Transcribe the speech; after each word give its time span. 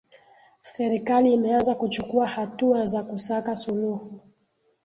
serikali 0.61 1.33
imeanza 1.33 1.75
kuchukua 1.75 2.27
hatua 2.27 2.85
za 2.85 3.03
kusaka 3.03 3.55
suluhu 3.55 4.19